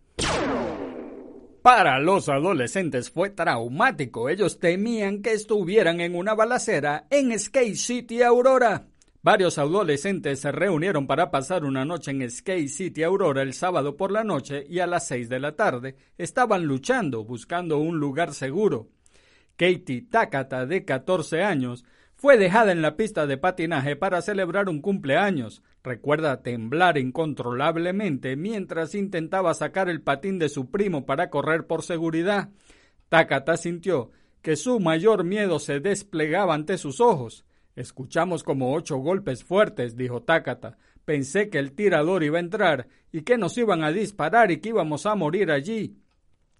Para 1.66 1.98
los 1.98 2.28
adolescentes 2.28 3.10
fue 3.10 3.30
traumático. 3.30 4.28
Ellos 4.28 4.60
temían 4.60 5.20
que 5.20 5.32
estuvieran 5.32 6.00
en 6.00 6.14
una 6.14 6.32
balacera 6.32 7.08
en 7.10 7.36
Skate 7.36 7.74
City, 7.74 8.22
Aurora. 8.22 8.86
Varios 9.20 9.58
adolescentes 9.58 10.38
se 10.38 10.52
reunieron 10.52 11.08
para 11.08 11.32
pasar 11.32 11.64
una 11.64 11.84
noche 11.84 12.12
en 12.12 12.30
Skate 12.30 12.68
City, 12.68 13.02
Aurora 13.02 13.42
el 13.42 13.52
sábado 13.52 13.96
por 13.96 14.12
la 14.12 14.22
noche 14.22 14.64
y 14.68 14.78
a 14.78 14.86
las 14.86 15.08
seis 15.08 15.28
de 15.28 15.40
la 15.40 15.56
tarde 15.56 15.96
estaban 16.16 16.66
luchando 16.66 17.24
buscando 17.24 17.78
un 17.78 17.98
lugar 17.98 18.32
seguro. 18.32 18.90
Katie 19.56 20.02
Takata, 20.02 20.66
de 20.66 20.84
14 20.84 21.42
años, 21.42 21.84
fue 22.16 22.38
dejada 22.38 22.72
en 22.72 22.80
la 22.80 22.96
pista 22.96 23.26
de 23.26 23.36
patinaje 23.36 23.94
para 23.94 24.22
celebrar 24.22 24.70
un 24.70 24.80
cumpleaños. 24.80 25.62
Recuerda 25.84 26.42
temblar 26.42 26.96
incontrolablemente 26.96 28.36
mientras 28.36 28.94
intentaba 28.94 29.52
sacar 29.52 29.90
el 29.90 30.00
patín 30.00 30.38
de 30.38 30.48
su 30.48 30.70
primo 30.70 31.04
para 31.04 31.28
correr 31.28 31.66
por 31.66 31.82
seguridad. 31.82 32.48
Takata 33.10 33.58
sintió 33.58 34.12
que 34.40 34.56
su 34.56 34.80
mayor 34.80 35.24
miedo 35.24 35.58
se 35.58 35.78
desplegaba 35.78 36.54
ante 36.54 36.78
sus 36.78 37.00
ojos. 37.00 37.44
Escuchamos 37.74 38.42
como 38.42 38.72
ocho 38.74 38.96
golpes 38.96 39.44
fuertes, 39.44 39.94
dijo 39.94 40.22
Takata. 40.22 40.78
Pensé 41.04 41.50
que 41.50 41.58
el 41.58 41.72
tirador 41.72 42.24
iba 42.24 42.38
a 42.38 42.40
entrar 42.40 42.88
y 43.12 43.22
que 43.22 43.36
nos 43.36 43.58
iban 43.58 43.84
a 43.84 43.92
disparar 43.92 44.50
y 44.50 44.60
que 44.60 44.70
íbamos 44.70 45.04
a 45.04 45.14
morir 45.14 45.50
allí. 45.50 45.98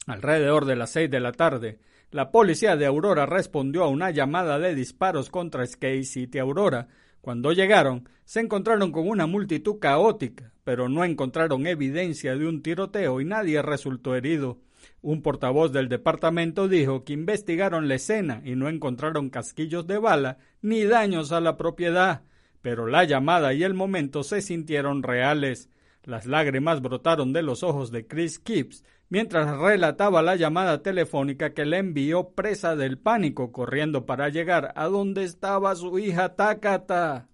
Alrededor 0.06 0.66
de 0.66 0.76
las 0.76 0.90
seis 0.90 1.10
de 1.10 1.18
la 1.18 1.32
tarde, 1.32 1.80
la 2.10 2.30
policía 2.30 2.76
de 2.76 2.86
Aurora 2.86 3.26
respondió 3.26 3.82
a 3.82 3.88
una 3.88 4.10
llamada 4.10 4.58
de 4.58 4.74
disparos 4.74 5.28
contra 5.28 5.66
Skate 5.66 6.04
City 6.04 6.38
Aurora. 6.38 6.88
Cuando 7.20 7.52
llegaron, 7.52 8.08
se 8.24 8.40
encontraron 8.40 8.92
con 8.92 9.08
una 9.08 9.26
multitud 9.26 9.78
caótica, 9.80 10.52
pero 10.62 10.88
no 10.88 11.04
encontraron 11.04 11.66
evidencia 11.66 12.36
de 12.36 12.46
un 12.46 12.62
tiroteo 12.62 13.20
y 13.20 13.24
nadie 13.24 13.60
resultó 13.60 14.14
herido. 14.14 14.58
Un 15.02 15.20
portavoz 15.20 15.72
del 15.72 15.88
departamento 15.88 16.68
dijo 16.68 17.04
que 17.04 17.12
investigaron 17.12 17.88
la 17.88 17.96
escena 17.96 18.40
y 18.44 18.54
no 18.54 18.68
encontraron 18.68 19.30
casquillos 19.30 19.86
de 19.86 19.98
bala 19.98 20.38
ni 20.62 20.84
daños 20.84 21.32
a 21.32 21.40
la 21.40 21.56
propiedad, 21.56 22.22
pero 22.62 22.86
la 22.86 23.04
llamada 23.04 23.52
y 23.52 23.64
el 23.64 23.74
momento 23.74 24.22
se 24.22 24.42
sintieron 24.42 25.02
reales. 25.02 25.70
Las 26.04 26.26
lágrimas 26.26 26.82
brotaron 26.82 27.32
de 27.32 27.42
los 27.42 27.64
ojos 27.64 27.90
de 27.90 28.06
Chris 28.06 28.38
Kipps 28.38 28.84
mientras 29.08 29.58
relataba 29.58 30.22
la 30.22 30.36
llamada 30.36 30.82
telefónica 30.82 31.54
que 31.54 31.64
le 31.64 31.78
envió 31.78 32.30
presa 32.30 32.76
del 32.76 32.98
pánico 32.98 33.52
corriendo 33.52 34.06
para 34.06 34.28
llegar 34.28 34.72
a 34.76 34.86
donde 34.86 35.24
estaba 35.24 35.74
su 35.74 35.98
hija 35.98 36.34
Takata. 36.34 37.28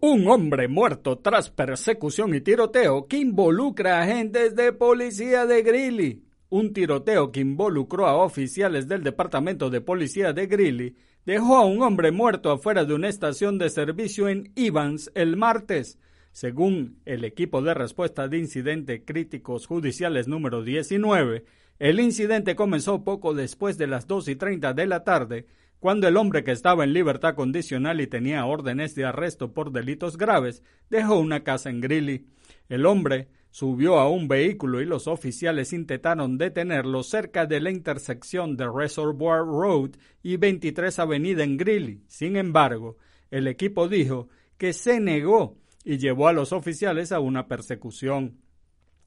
Un 0.00 0.28
hombre 0.28 0.68
muerto 0.68 1.18
tras 1.18 1.48
persecución 1.48 2.34
y 2.34 2.40
tiroteo 2.42 3.06
que 3.06 3.16
involucra 3.16 3.98
a 3.98 4.02
agentes 4.02 4.54
de 4.54 4.72
policía 4.72 5.46
de 5.46 5.62
Greeley. 5.62 6.24
Un 6.50 6.74
tiroteo 6.74 7.32
que 7.32 7.40
involucró 7.40 8.06
a 8.06 8.16
oficiales 8.22 8.86
del 8.86 9.02
Departamento 9.02 9.70
de 9.70 9.80
Policía 9.80 10.34
de 10.34 10.46
Greeley 10.46 10.94
dejó 11.24 11.56
a 11.56 11.64
un 11.64 11.82
hombre 11.82 12.12
muerto 12.12 12.50
afuera 12.50 12.84
de 12.84 12.94
una 12.94 13.08
estación 13.08 13.56
de 13.56 13.70
servicio 13.70 14.28
en 14.28 14.52
Evans 14.56 15.10
el 15.14 15.36
martes. 15.36 15.98
Según 16.34 16.98
el 17.04 17.24
equipo 17.24 17.62
de 17.62 17.74
respuesta 17.74 18.26
de 18.26 18.38
incidente 18.38 19.04
críticos 19.04 19.68
judiciales 19.68 20.26
número 20.26 20.64
19, 20.64 21.44
el 21.78 22.00
incidente 22.00 22.56
comenzó 22.56 23.04
poco 23.04 23.34
después 23.34 23.78
de 23.78 23.86
las 23.86 24.08
2 24.08 24.26
y 24.30 24.34
30 24.34 24.72
de 24.72 24.86
la 24.88 25.04
tarde, 25.04 25.46
cuando 25.78 26.08
el 26.08 26.16
hombre 26.16 26.42
que 26.42 26.50
estaba 26.50 26.82
en 26.82 26.92
libertad 26.92 27.36
condicional 27.36 28.00
y 28.00 28.08
tenía 28.08 28.46
órdenes 28.46 28.96
de 28.96 29.04
arresto 29.04 29.54
por 29.54 29.70
delitos 29.70 30.18
graves 30.18 30.64
dejó 30.90 31.20
una 31.20 31.44
casa 31.44 31.70
en 31.70 31.80
Greeley. 31.80 32.26
El 32.68 32.84
hombre 32.84 33.28
subió 33.52 34.00
a 34.00 34.08
un 34.08 34.26
vehículo 34.26 34.82
y 34.82 34.86
los 34.86 35.06
oficiales 35.06 35.72
intentaron 35.72 36.36
detenerlo 36.36 37.04
cerca 37.04 37.46
de 37.46 37.60
la 37.60 37.70
intersección 37.70 38.56
de 38.56 38.68
Reservoir 38.68 39.42
Road 39.46 39.90
y 40.20 40.36
23 40.36 40.98
Avenida 40.98 41.44
en 41.44 41.56
Greeley. 41.56 42.02
Sin 42.08 42.34
embargo, 42.34 42.96
el 43.30 43.46
equipo 43.46 43.86
dijo 43.86 44.28
que 44.58 44.72
se 44.72 44.98
negó 44.98 45.58
y 45.84 45.98
llevó 45.98 46.28
a 46.28 46.32
los 46.32 46.52
oficiales 46.52 47.12
a 47.12 47.20
una 47.20 47.46
persecución. 47.46 48.38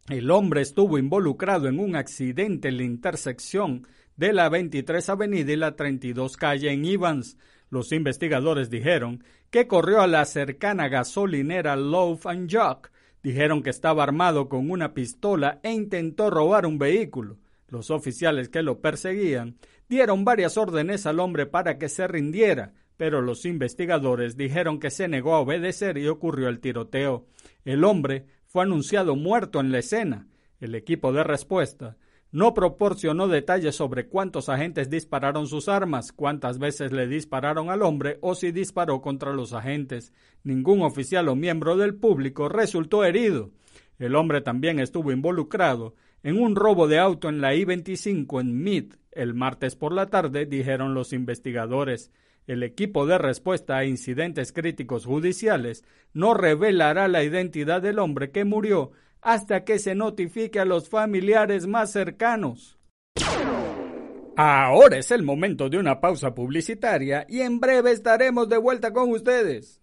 El 0.10 0.32
hombre 0.32 0.62
estuvo 0.62 0.98
involucrado 0.98 1.68
en 1.68 1.80
un 1.80 1.96
accidente 1.96 2.70
en 2.70 2.78
la 2.78 2.84
intersección 2.84 3.86
de 4.16 4.32
la 4.32 4.48
23 4.48 5.10
Avenida 5.10 5.52
y 5.52 5.56
la 5.58 5.76
32 5.76 6.38
Calle 6.38 6.72
en 6.72 6.86
Evans. 6.86 7.38
Los 7.70 7.92
investigadores 7.92 8.70
dijeron 8.70 9.24
que 9.50 9.68
corrió 9.68 10.02
a 10.02 10.08
la 10.08 10.24
cercana 10.26 10.88
gasolinera 10.88 11.76
Loaf 11.76 12.26
and 12.28 12.50
Jock. 12.50 12.92
Dijeron 13.22 13.64
que 13.64 13.70
estaba 13.70 14.04
armado 14.04 14.48
con 14.48 14.72
una 14.72 14.94
pistola 14.94 15.60
e 15.64 15.72
intentó 15.72 16.30
robar 16.30 16.66
un 16.66 16.78
vehículo. 16.78 17.38
Los 17.68 17.92
oficiales 17.92 18.48
que 18.48 18.62
lo 18.62 18.80
perseguían 18.80 19.58
dieron 19.90 20.24
varias 20.24 20.58
órdenes 20.58 21.06
al 21.06 21.20
hombre 21.20 21.46
para 21.46 21.78
que 21.78 21.90
se 21.90 22.08
rindiera, 22.08 22.74
pero 22.98 23.22
los 23.22 23.46
investigadores 23.46 24.36
dijeron 24.36 24.80
que 24.80 24.90
se 24.90 25.08
negó 25.08 25.36
a 25.36 25.40
obedecer 25.40 25.98
y 25.98 26.08
ocurrió 26.08 26.50
el 26.50 26.60
tiroteo. 26.60 27.26
El 27.64 27.84
hombre 27.84 28.26
fue 28.46 28.64
anunciado 28.64 29.16
muerto 29.16 29.60
en 29.60 29.72
la 29.72 29.80
escena. 29.80 30.28
El 30.60 30.76
equipo 30.76 31.14
de 31.14 31.24
respuesta 31.24 31.98
no 32.32 32.54
proporcionó 32.54 33.28
detalles 33.28 33.76
sobre 33.76 34.08
cuántos 34.08 34.50
agentes 34.50 34.90
dispararon 34.90 35.48
sus 35.48 35.70
armas, 35.70 36.12
cuántas 36.12 36.60
veces 36.60 36.92
le 36.92 37.08
dispararon 37.08 37.70
al 37.70 37.84
hombre 37.84 38.18
o 38.22 38.36
si 38.36 38.52
disparó 38.52 39.02
contra 39.02 39.32
los 39.32 39.54
agentes. 39.54 40.12
Ningún 40.44 40.82
oficial 40.82 41.30
o 41.30 41.36
miembro 41.36 41.78
del 41.78 41.96
público 41.96 42.50
resultó 42.50 43.06
herido. 43.06 43.52
El 43.98 44.16
hombre 44.16 44.42
también 44.42 44.80
estuvo 44.80 45.12
involucrado 45.12 45.96
en 46.24 46.42
un 46.42 46.56
robo 46.56 46.88
de 46.88 47.00
auto 47.00 47.30
en 47.30 47.42
la 47.42 47.56
I-25 47.56 48.42
en 48.42 48.62
Mead 48.62 48.86
el 49.18 49.34
martes 49.34 49.76
por 49.76 49.94
la 49.94 50.08
tarde, 50.08 50.46
dijeron 50.46 50.94
los 50.94 51.12
investigadores. 51.12 52.12
El 52.48 52.64
equipo 52.64 53.06
de 53.06 53.18
respuesta 53.18 53.78
a 53.78 53.84
incidentes 53.84 54.54
críticos 54.54 55.06
judiciales 55.06 55.84
no 56.14 56.34
revelará 56.34 57.10
la 57.10 57.24
identidad 57.24 57.82
del 57.82 58.00
hombre 58.00 58.32
que 58.32 58.46
murió 58.46 58.92
hasta 59.22 59.66
que 59.66 59.80
se 59.80 59.96
notifique 59.96 60.62
a 60.62 60.66
los 60.66 60.88
familiares 60.88 61.68
más 61.68 61.92
cercanos. 61.92 62.80
Ahora 64.38 64.98
es 64.98 65.12
el 65.12 65.24
momento 65.24 65.68
de 65.68 65.78
una 65.78 66.00
pausa 66.00 66.34
publicitaria 66.34 67.26
y 67.28 67.42
en 67.42 67.60
breve 67.60 67.92
estaremos 67.92 68.48
de 68.48 68.58
vuelta 68.58 68.94
con 68.94 69.12
ustedes. 69.12 69.82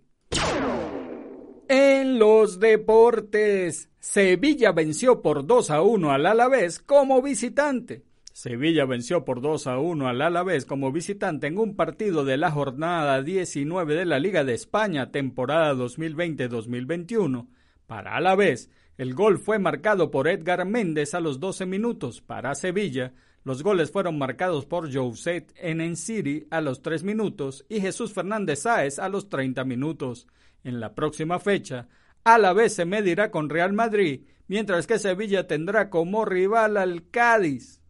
Los 2.19 2.59
deportes, 2.59 3.91
Sevilla 4.01 4.73
venció 4.73 5.23
por 5.23 5.47
2 5.47 5.71
a 5.71 5.83
1 5.83 6.11
al 6.11 6.27
Alavés 6.27 6.81
como 6.81 7.23
visitante. 7.23 8.03
Sevilla 8.33 8.87
venció 8.87 9.25
por 9.25 9.41
2 9.41 9.69
a 9.69 9.79
1 9.79 10.09
al 10.09 10.23
Alavés 10.23 10.65
como 10.67 10.91
visitante 10.91 11.47
en 11.47 11.59
un 11.59 11.77
partido 11.77 12.25
de 12.25 12.37
la 12.37 12.50
jornada 12.50 13.23
19 13.23 13.95
de 13.95 14.04
la 14.04 14.19
Liga 14.19 14.43
de 14.43 14.54
España 14.54 15.13
temporada 15.13 15.75
2020-2021. 15.75 17.47
Para 17.87 18.17
Alavés, 18.17 18.69
el 18.97 19.15
gol 19.15 19.39
fue 19.39 19.61
marcado 19.61 20.11
por 20.11 20.26
Edgar 20.26 20.65
Méndez 20.65 21.15
a 21.15 21.21
los 21.21 21.39
12 21.39 21.67
minutos. 21.67 22.21
Para 22.21 22.57
Sevilla, 22.57 23.13
los 23.45 23.63
goles 23.63 23.93
fueron 23.93 24.19
marcados 24.19 24.67
por 24.67 24.93
José 24.93 25.47
City 25.95 26.49
a 26.50 26.61
los 26.63 26.83
3 26.83 27.04
minutos 27.04 27.65
y 27.69 27.81
Jesús 27.81 28.13
Fernández 28.13 28.63
Sáez 28.63 28.99
a 28.99 29.09
los 29.09 29.28
30 29.28 29.63
minutos. 29.63 30.26
En 30.65 30.81
la 30.81 30.97
próxima 30.97 31.39
fecha, 31.39 31.87
a 32.25 32.39
la 32.39 32.52
vez 32.52 32.75
se 32.75 32.85
medirá 32.85 33.31
con 33.31 33.49
Real 33.49 33.73
Madrid, 33.73 34.23
mientras 34.47 34.87
que 34.87 34.99
Sevilla 34.99 35.47
tendrá 35.47 35.91
como 35.91 36.25
rival 36.25 36.76
al 36.76 37.09
Cádiz. 37.11 37.81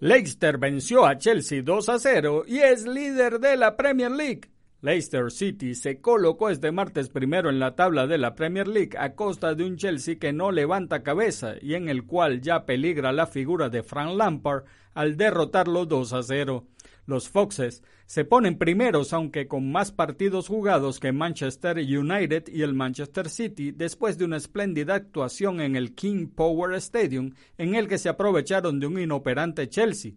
Leicester 0.00 0.56
venció 0.56 1.04
a 1.04 1.18
Chelsea 1.18 1.62
2 1.62 1.88
a 1.90 1.98
0 1.98 2.44
y 2.46 2.60
es 2.60 2.86
líder 2.86 3.38
de 3.38 3.56
la 3.56 3.76
Premier 3.76 4.10
League. 4.10 4.50
Leicester 4.82 5.30
City 5.30 5.74
se 5.74 6.00
colocó 6.00 6.48
este 6.48 6.72
martes 6.72 7.10
primero 7.10 7.50
en 7.50 7.60
la 7.60 7.74
tabla 7.74 8.06
de 8.06 8.16
la 8.16 8.34
Premier 8.34 8.66
League 8.66 8.96
a 8.98 9.14
costa 9.14 9.54
de 9.54 9.64
un 9.64 9.76
Chelsea 9.76 10.18
que 10.18 10.32
no 10.32 10.52
levanta 10.52 11.02
cabeza 11.02 11.56
y 11.60 11.74
en 11.74 11.90
el 11.90 12.06
cual 12.06 12.40
ya 12.40 12.64
peligra 12.64 13.12
la 13.12 13.26
figura 13.26 13.68
de 13.68 13.82
Frank 13.82 14.16
Lampard 14.16 14.64
al 14.94 15.18
derrotarlo 15.18 15.84
2 15.84 16.12
a 16.14 16.22
0. 16.22 16.64
Los 17.10 17.28
Foxes 17.28 17.82
se 18.06 18.24
ponen 18.24 18.56
primeros 18.56 19.12
aunque 19.12 19.48
con 19.48 19.72
más 19.72 19.90
partidos 19.90 20.46
jugados 20.46 21.00
que 21.00 21.10
Manchester 21.10 21.76
United 21.78 22.44
y 22.46 22.62
el 22.62 22.72
Manchester 22.72 23.28
City 23.28 23.72
después 23.72 24.16
de 24.16 24.26
una 24.26 24.36
espléndida 24.36 24.94
actuación 24.94 25.60
en 25.60 25.74
el 25.74 25.96
King 25.96 26.28
Power 26.28 26.72
Stadium 26.74 27.34
en 27.58 27.74
el 27.74 27.88
que 27.88 27.98
se 27.98 28.08
aprovecharon 28.08 28.78
de 28.78 28.86
un 28.86 29.00
inoperante 29.00 29.68
Chelsea. 29.68 30.12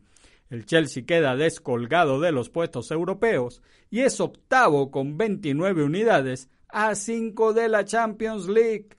El 0.51 0.67
Chelsea 0.67 1.03
queda 1.03 1.36
descolgado 1.36 2.19
de 2.19 2.32
los 2.32 2.51
puestos 2.51 2.91
europeos 2.91 3.63
y 3.89 4.01
es 4.01 4.19
octavo 4.19 4.91
con 4.91 5.17
29 5.17 5.84
unidades 5.84 6.47
a 6.69 6.93
5 6.93 7.53
de 7.53 7.69
la 7.69 7.86
Champions 7.86 8.47
League. 8.47 8.89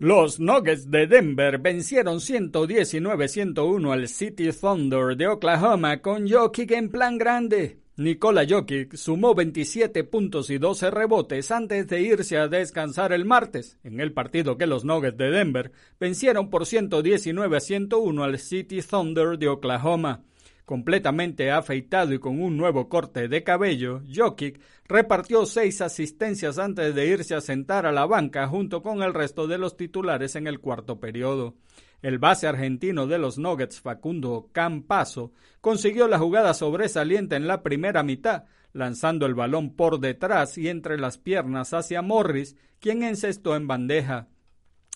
Los 0.00 0.38
Nuggets 0.38 0.92
de 0.92 1.08
Denver 1.08 1.58
vencieron 1.58 2.18
119-101 2.18 3.92
al 3.92 4.06
City 4.06 4.50
Thunder 4.52 5.16
de 5.16 5.26
Oklahoma 5.26 6.00
con 6.00 6.28
Jokic 6.28 6.70
en 6.70 6.88
plan 6.88 7.18
grande. 7.18 7.80
Nikola 7.96 8.46
Jokic 8.48 8.94
sumó 8.94 9.34
27 9.34 10.04
puntos 10.04 10.50
y 10.50 10.58
12 10.58 10.92
rebotes 10.92 11.50
antes 11.50 11.88
de 11.88 12.00
irse 12.00 12.38
a 12.38 12.46
descansar 12.46 13.12
el 13.12 13.24
martes, 13.24 13.76
en 13.82 13.98
el 13.98 14.12
partido 14.12 14.56
que 14.56 14.68
los 14.68 14.84
Nuggets 14.84 15.18
de 15.18 15.32
Denver 15.32 15.72
vencieron 15.98 16.48
por 16.48 16.64
119 16.64 17.60
101 17.60 18.22
al 18.22 18.38
City 18.38 18.80
Thunder 18.82 19.36
de 19.36 19.48
Oklahoma. 19.48 20.22
Completamente 20.68 21.50
afeitado 21.50 22.12
y 22.12 22.18
con 22.18 22.42
un 22.42 22.58
nuevo 22.58 22.90
corte 22.90 23.26
de 23.26 23.42
cabello, 23.42 24.02
Jokic 24.14 24.60
repartió 24.86 25.46
seis 25.46 25.80
asistencias 25.80 26.58
antes 26.58 26.94
de 26.94 27.06
irse 27.06 27.34
a 27.34 27.40
sentar 27.40 27.86
a 27.86 27.90
la 27.90 28.04
banca 28.04 28.46
junto 28.48 28.82
con 28.82 29.02
el 29.02 29.14
resto 29.14 29.46
de 29.46 29.56
los 29.56 29.78
titulares 29.78 30.36
en 30.36 30.46
el 30.46 30.60
cuarto 30.60 31.00
periodo. 31.00 31.54
El 32.02 32.18
base 32.18 32.46
argentino 32.46 33.06
de 33.06 33.16
los 33.16 33.38
Nuggets, 33.38 33.80
Facundo 33.80 34.50
Campaso, 34.52 35.32
consiguió 35.62 36.06
la 36.06 36.18
jugada 36.18 36.52
sobresaliente 36.52 37.36
en 37.36 37.46
la 37.46 37.62
primera 37.62 38.02
mitad, 38.02 38.44
lanzando 38.74 39.24
el 39.24 39.34
balón 39.34 39.74
por 39.74 40.00
detrás 40.00 40.58
y 40.58 40.68
entre 40.68 40.98
las 40.98 41.16
piernas 41.16 41.72
hacia 41.72 42.02
Morris, 42.02 42.56
quien 42.78 43.04
encestó 43.04 43.56
en 43.56 43.68
bandeja. 43.68 44.28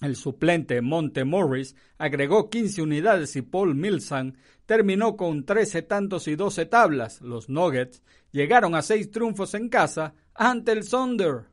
El 0.03 0.17
suplente 0.17 0.83
Monte 0.83 1.25
Morris 1.25 1.77
agregó 1.97 2.51
15 2.51 2.83
unidades 2.83 3.37
y 3.37 3.43
Paul 3.43 3.77
Millsam 3.77 4.33
terminó 4.67 5.17
con 5.17 5.45
13 5.45 5.83
tantos 5.83 6.29
y 6.29 6.37
12 6.37 6.67
tablas. 6.67 7.21
Los 7.21 7.49
Nuggets 7.49 8.03
llegaron 8.31 8.75
a 8.75 8.83
6 8.83 9.11
triunfos 9.11 9.55
en 9.55 9.69
casa 9.69 10.15
ante 10.35 10.73
el 10.73 10.89
Thunder. 10.89 11.47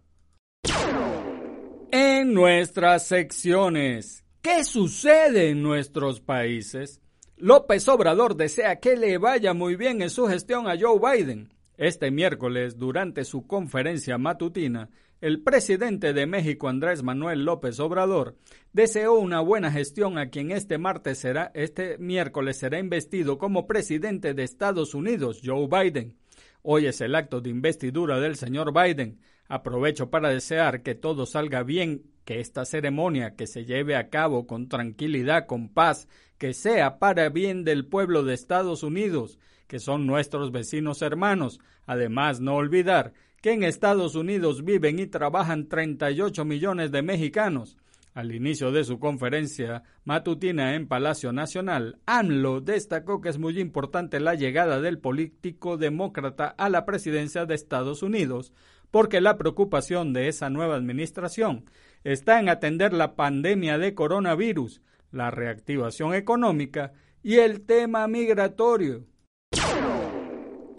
En 1.91 2.33
nuestras 2.33 3.07
secciones, 3.07 4.23
¿qué 4.41 4.63
sucede 4.63 5.49
en 5.49 5.63
nuestros 5.63 6.21
países? 6.21 7.01
López 7.35 7.87
Obrador 7.87 8.35
desea 8.35 8.79
que 8.79 8.95
le 8.95 9.17
vaya 9.17 9.53
muy 9.53 9.75
bien 9.75 10.01
en 10.01 10.09
su 10.09 10.27
gestión 10.27 10.67
a 10.67 10.75
Joe 10.79 10.99
Biden. 10.99 11.53
Este 11.79 12.11
miércoles, 12.11 12.77
durante 12.77 13.23
su 13.23 13.47
conferencia 13.47 14.17
matutina, 14.17 14.89
el 15.21 15.41
presidente 15.41 16.11
de 16.11 16.25
México, 16.25 16.67
Andrés 16.67 17.03
Manuel 17.03 17.45
López 17.45 17.79
Obrador, 17.79 18.35
deseó 18.73 19.13
una 19.13 19.39
buena 19.39 19.71
gestión 19.71 20.17
a 20.17 20.29
quien 20.29 20.51
este 20.51 20.77
martes 20.77 21.19
será, 21.19 21.51
este 21.53 21.97
miércoles 21.97 22.57
será 22.57 22.79
investido 22.79 23.37
como 23.37 23.65
presidente 23.65 24.33
de 24.33 24.43
Estados 24.43 24.93
Unidos, 24.93 25.39
Joe 25.41 25.69
Biden. 25.69 26.17
Hoy 26.63 26.85
es 26.85 26.99
el 26.99 27.15
acto 27.15 27.39
de 27.39 27.49
investidura 27.49 28.19
del 28.19 28.35
señor 28.35 28.73
Biden. 28.73 29.21
Aprovecho 29.47 30.09
para 30.09 30.27
desear 30.27 30.83
que 30.83 30.95
todo 30.95 31.25
salga 31.25 31.63
bien, 31.63 32.03
que 32.25 32.41
esta 32.41 32.65
ceremonia 32.65 33.37
que 33.37 33.47
se 33.47 33.63
lleve 33.63 33.95
a 33.95 34.09
cabo 34.09 34.47
con 34.47 34.67
tranquilidad, 34.67 35.45
con 35.45 35.69
paz, 35.69 36.09
que 36.37 36.53
sea 36.53 36.99
para 36.99 37.29
bien 37.29 37.63
del 37.63 37.85
pueblo 37.85 38.23
de 38.23 38.33
Estados 38.33 38.83
Unidos, 38.83 39.39
que 39.69 39.79
son 39.79 40.07
nuestros 40.07 40.51
vecinos 40.51 41.03
hermanos. 41.03 41.59
Además, 41.85 42.41
no 42.41 42.55
olvidar 42.55 43.13
que 43.39 43.53
en 43.53 43.63
Estados 43.63 44.15
Unidos 44.15 44.65
viven 44.65 44.97
y 44.97 45.05
trabajan 45.05 45.69
38 45.69 46.43
millones 46.43 46.91
de 46.91 47.03
mexicanos. 47.03 47.77
Al 48.15 48.33
inicio 48.33 48.71
de 48.71 48.83
su 48.83 48.99
conferencia 48.99 49.83
matutina 50.03 50.73
en 50.73 50.87
Palacio 50.87 51.31
Nacional, 51.31 51.99
AMLO 52.07 52.61
destacó 52.61 53.21
que 53.21 53.29
es 53.29 53.37
muy 53.37 53.59
importante 53.59 54.19
la 54.19 54.33
llegada 54.33 54.81
del 54.81 54.97
político 54.97 55.77
demócrata 55.77 56.47
a 56.47 56.67
la 56.69 56.83
presidencia 56.85 57.45
de 57.45 57.53
Estados 57.53 58.01
Unidos, 58.01 58.51
porque 58.89 59.21
la 59.21 59.37
preocupación 59.37 60.13
de 60.13 60.29
esa 60.29 60.49
nueva 60.49 60.75
administración 60.75 61.65
está 62.03 62.39
en 62.39 62.49
atender 62.49 62.91
la 62.91 63.15
pandemia 63.15 63.77
de 63.77 63.93
coronavirus, 63.93 64.81
la 65.11 65.29
reactivación 65.29 66.15
económica 66.15 66.91
y 67.21 67.35
el 67.35 67.61
tema 67.61 68.07
migratorio. 68.07 69.05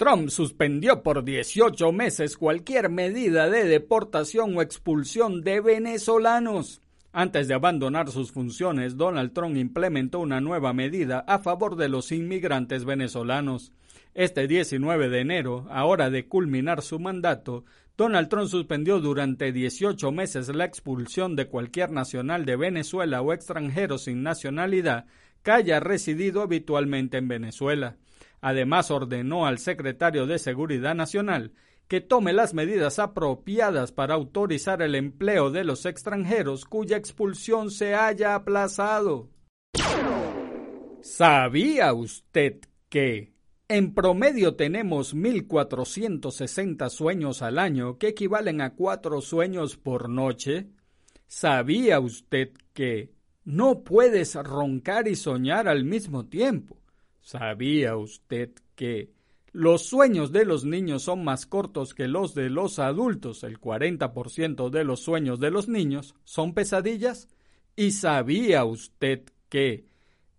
Trump 0.01 0.31
suspendió 0.31 1.03
por 1.03 1.25
18 1.25 1.93
meses 1.93 2.39
cualquier 2.39 2.89
medida 2.89 3.51
de 3.51 3.65
deportación 3.65 4.57
o 4.57 4.63
expulsión 4.63 5.43
de 5.43 5.61
venezolanos. 5.61 6.81
Antes 7.13 7.49
de 7.49 7.53
abandonar 7.53 8.11
sus 8.11 8.33
funciones, 8.33 8.97
Donald 8.97 9.35
Trump 9.35 9.59
implementó 9.59 10.21
una 10.21 10.41
nueva 10.41 10.73
medida 10.73 11.19
a 11.29 11.41
favor 11.41 11.77
de 11.77 11.91
los 11.91 12.13
inmigrantes 12.13 12.87
venezolanos. 12.87 13.75
Este 14.15 14.49
19 14.49 15.11
de 15.11 15.21
enero, 15.21 15.67
a 15.69 15.85
hora 15.85 16.09
de 16.09 16.27
culminar 16.27 16.81
su 16.81 16.99
mandato, 16.99 17.67
Donald 17.99 18.31
Trump 18.31 18.49
suspendió 18.49 19.01
durante 19.01 19.53
18 19.53 20.13
meses 20.13 20.49
la 20.49 20.65
expulsión 20.65 21.37
de 21.37 21.49
cualquier 21.49 21.91
nacional 21.91 22.47
de 22.47 22.57
Venezuela 22.57 23.21
o 23.21 23.35
extranjero 23.35 23.99
sin 23.99 24.23
nacionalidad 24.23 25.05
que 25.43 25.51
haya 25.51 25.79
residido 25.79 26.41
habitualmente 26.41 27.19
en 27.19 27.29
Venezuela. 27.29 27.99
Además, 28.41 28.91
ordenó 28.91 29.47
al 29.47 29.59
secretario 29.59 30.27
de 30.27 30.39
Seguridad 30.39 30.95
Nacional 30.95 31.53
que 31.91 32.01
tome 32.01 32.33
las 32.33 32.55
medidas 32.55 33.01
apropiadas 33.01 33.91
para 33.91 34.15
autorizar 34.15 34.81
el 34.81 34.95
empleo 34.95 35.51
de 35.51 35.65
los 35.65 35.87
extranjeros 35.87 36.65
cuya 36.65 36.97
expulsión 36.97 37.73
se 37.73 37.97
haya 37.97 38.37
aplazado. 38.37 39.29
¿Sabía 41.01 41.93
usted 41.93 42.61
que 42.89 43.33
en 43.67 43.93
promedio 43.93 44.55
tenemos 44.55 45.17
1.460 45.17 46.89
sueños 46.91 47.43
al 47.43 47.59
año 47.59 47.99
que 47.99 48.09
equivalen 48.09 48.61
a 48.61 48.75
cuatro 48.75 49.21
sueños 49.21 49.77
por 49.77 50.09
noche? 50.09 50.69
¿Sabía 51.27 51.99
usted 51.99 52.51
que 52.73 53.13
no 53.45 53.83
puedes 53.83 54.37
roncar 54.37 55.09
y 55.09 55.17
soñar 55.17 55.67
al 55.67 55.85
mismo 55.85 56.27
tiempo? 56.27 56.80
¿Sabía 57.21 57.97
usted 57.97 58.51
que 58.75 59.11
los 59.53 59.87
sueños 59.87 60.31
de 60.31 60.45
los 60.45 60.65
niños 60.65 61.03
son 61.03 61.25
más 61.25 61.45
cortos 61.45 61.93
que 61.93 62.07
los 62.07 62.35
de 62.35 62.51
los 62.51 62.79
adultos. 62.79 63.43
El 63.43 63.61
40% 63.61 64.71
de 64.71 64.85
los 64.85 65.01
sueños 65.01 65.41
de 65.41 65.51
los 65.51 65.69
niños 65.69 66.15
son 66.25 66.55
pesadillas. 66.55 67.29
¿Y 67.75 67.93
sabía 67.93 68.65
usted 68.65 69.25
que 69.49 69.87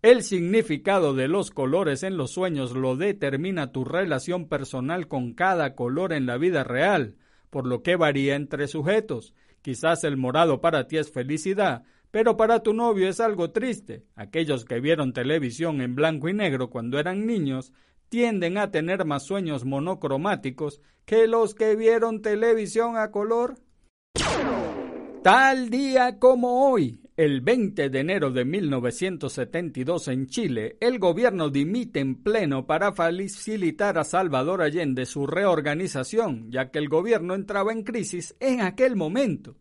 el 0.01 0.23
significado 0.23 1.13
de 1.13 1.27
los 1.27 1.51
colores 1.51 2.03
en 2.03 2.15
los 2.15 2.31
sueños 2.31 2.71
lo 2.71 2.95
determina 2.95 3.73
tu 3.73 3.83
relación 3.83 4.47
personal 4.47 5.09
con 5.09 5.33
cada 5.33 5.75
color 5.75 6.13
en 6.13 6.25
la 6.25 6.37
vida 6.37 6.63
real, 6.63 7.17
por 7.49 7.67
lo 7.67 7.83
que 7.83 7.97
varía 7.97 8.35
entre 8.35 8.67
sujetos? 8.67 9.33
Quizás 9.61 10.05
el 10.05 10.15
morado 10.15 10.61
para 10.61 10.87
ti 10.87 10.97
es 10.97 11.11
felicidad, 11.11 11.83
pero 12.11 12.37
para 12.37 12.61
tu 12.61 12.73
novio 12.73 13.07
es 13.07 13.19
algo 13.19 13.51
triste. 13.51 14.05
Aquellos 14.15 14.65
que 14.65 14.79
vieron 14.79 15.13
televisión 15.13 15.81
en 15.81 15.95
blanco 15.95 16.29
y 16.29 16.33
negro 16.33 16.69
cuando 16.69 16.99
eran 16.99 17.25
niños 17.25 17.73
tienden 18.09 18.57
a 18.57 18.71
tener 18.71 19.05
más 19.05 19.23
sueños 19.23 19.63
monocromáticos 19.63 20.81
que 21.05 21.27
los 21.27 21.55
que 21.55 21.75
vieron 21.77 22.21
televisión 22.21 22.97
a 22.97 23.09
color? 23.09 23.55
Tal 25.23 25.69
día 25.69 26.19
como 26.19 26.69
hoy, 26.69 26.99
el 27.15 27.41
20 27.41 27.89
de 27.89 27.99
enero 27.99 28.31
de 28.31 28.43
1972 28.43 30.07
en 30.07 30.27
Chile, 30.27 30.77
el 30.81 30.99
gobierno 30.99 31.49
dimite 31.49 31.99
en 31.99 32.15
pleno 32.15 32.65
para 32.65 32.91
facilitar 32.91 33.97
a 33.97 34.03
Salvador 34.03 34.61
Allende 34.61 35.05
su 35.05 35.27
reorganización, 35.27 36.49
ya 36.51 36.71
que 36.71 36.79
el 36.79 36.89
gobierno 36.89 37.35
entraba 37.35 37.71
en 37.71 37.83
crisis 37.83 38.35
en 38.39 38.61
aquel 38.61 38.95
momento. 38.95 39.55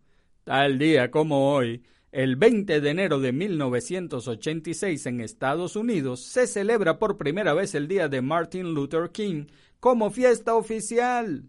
Tal 0.44 0.78
día 0.78 1.10
como 1.10 1.52
hoy, 1.52 1.82
el 2.12 2.34
20 2.34 2.80
de 2.80 2.90
enero 2.90 3.20
de 3.20 3.32
1986 3.32 5.06
en 5.06 5.20
Estados 5.20 5.76
Unidos 5.76 6.20
se 6.20 6.46
celebra 6.46 6.98
por 6.98 7.16
primera 7.16 7.54
vez 7.54 7.74
el 7.74 7.86
Día 7.86 8.08
de 8.08 8.20
Martin 8.20 8.74
Luther 8.74 9.10
King 9.10 9.46
como 9.78 10.10
fiesta 10.10 10.56
oficial. 10.56 11.44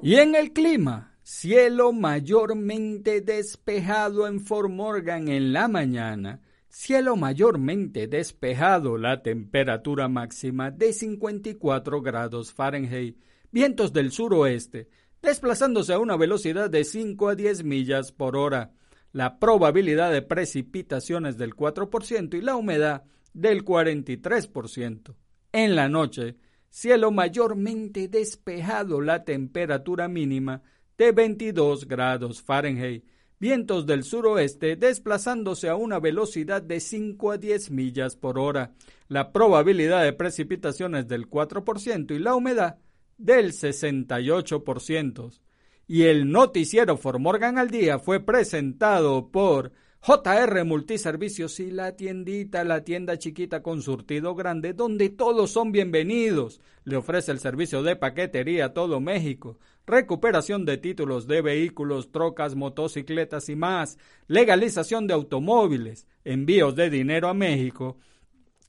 Y 0.00 0.14
en 0.14 0.36
el 0.36 0.52
clima, 0.52 1.18
cielo 1.22 1.92
mayormente 1.92 3.20
despejado 3.20 4.28
en 4.28 4.40
Fort 4.40 4.70
Morgan 4.70 5.26
en 5.26 5.52
la 5.52 5.66
mañana, 5.66 6.40
cielo 6.68 7.16
mayormente 7.16 8.06
despejado, 8.06 8.96
la 8.96 9.22
temperatura 9.22 10.08
máxima 10.08 10.70
de 10.70 10.92
54 10.92 12.00
grados 12.00 12.52
Fahrenheit, 12.52 13.18
vientos 13.50 13.92
del 13.92 14.12
suroeste, 14.12 14.88
desplazándose 15.20 15.92
a 15.94 15.98
una 15.98 16.16
velocidad 16.16 16.70
de 16.70 16.84
5 16.84 17.28
a 17.30 17.34
10 17.34 17.64
millas 17.64 18.12
por 18.12 18.36
hora 18.36 18.72
la 19.16 19.38
probabilidad 19.38 20.12
de 20.12 20.20
precipitaciones 20.20 21.38
del 21.38 21.56
4% 21.56 22.36
y 22.36 22.42
la 22.42 22.54
humedad 22.54 23.04
del 23.32 23.64
43%. 23.64 25.14
En 25.52 25.74
la 25.74 25.88
noche, 25.88 26.36
cielo 26.68 27.10
mayormente 27.10 28.08
despejado, 28.08 29.00
la 29.00 29.24
temperatura 29.24 30.06
mínima 30.06 30.60
de 30.98 31.12
22 31.12 31.88
grados 31.88 32.42
Fahrenheit, 32.42 33.06
vientos 33.40 33.86
del 33.86 34.04
suroeste 34.04 34.76
desplazándose 34.76 35.70
a 35.70 35.76
una 35.76 35.98
velocidad 35.98 36.60
de 36.60 36.78
5 36.78 37.30
a 37.30 37.38
10 37.38 37.70
millas 37.70 38.16
por 38.16 38.38
hora, 38.38 38.74
la 39.08 39.32
probabilidad 39.32 40.04
de 40.04 40.12
precipitaciones 40.12 41.08
del 41.08 41.30
4% 41.30 42.14
y 42.14 42.18
la 42.18 42.34
humedad 42.34 42.76
del 43.16 43.52
68% 43.52 45.45
y 45.86 46.04
el 46.04 46.30
noticiero 46.30 46.96
Formorgan 46.96 47.58
al 47.58 47.70
Día 47.70 47.98
fue 47.98 48.20
presentado 48.20 49.30
por 49.30 49.72
JR 50.00 50.64
Multiservicios 50.64 51.58
y 51.60 51.70
la 51.70 51.96
tiendita, 51.96 52.64
la 52.64 52.84
tienda 52.84 53.18
chiquita 53.18 53.62
con 53.62 53.82
surtido 53.82 54.34
grande, 54.34 54.72
donde 54.72 55.10
todos 55.10 55.50
son 55.50 55.72
bienvenidos. 55.72 56.60
Le 56.84 56.96
ofrece 56.96 57.32
el 57.32 57.38
servicio 57.38 57.82
de 57.82 57.96
paquetería 57.96 58.66
a 58.66 58.72
todo 58.72 59.00
México, 59.00 59.58
recuperación 59.86 60.64
de 60.64 60.78
títulos 60.78 61.26
de 61.26 61.40
vehículos, 61.40 62.10
trocas, 62.10 62.56
motocicletas 62.56 63.48
y 63.48 63.56
más, 63.56 63.98
legalización 64.26 65.06
de 65.06 65.14
automóviles, 65.14 66.06
envíos 66.24 66.74
de 66.76 66.90
dinero 66.90 67.28
a 67.28 67.34
México. 67.34 67.96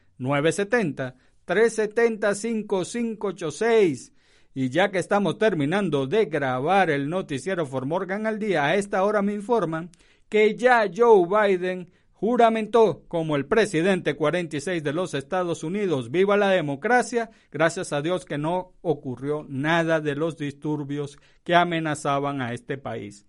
970-370-5586. 1.47 4.12
Y 4.56 4.69
ya 4.69 4.91
que 4.91 4.99
estamos 4.99 5.39
terminando 5.39 6.06
de 6.06 6.25
grabar 6.25 6.91
el 6.91 7.10
noticiero 7.10 7.65
Formorgan 7.65 8.27
al 8.27 8.38
día, 8.38 8.65
a 8.65 8.75
esta 8.75 9.03
hora 9.03 9.23
me 9.23 9.34
informan 9.34 9.89
que 10.29 10.56
ya 10.56 10.86
Joe 10.93 11.25
Biden 11.27 11.89
juramentó 12.23 13.03
como 13.08 13.36
el 13.36 13.45
presidente 13.45 14.15
46 14.15 14.84
de 14.84 14.93
los 14.93 15.13
Estados 15.13 15.63
Unidos, 15.63 16.10
viva 16.10 16.38
la 16.38 16.51
democracia, 16.51 17.29
gracias 17.51 17.91
a 17.91 18.01
Dios 18.01 18.25
que 18.25 18.38
no 18.38 18.73
ocurrió 18.82 19.45
nada 19.49 19.99
de 19.99 20.15
los 20.15 20.38
disturbios 20.38 21.17
que 21.43 21.56
amenazaban 21.56 22.41
a 22.41 22.53
este 22.53 22.77
país. 22.77 23.25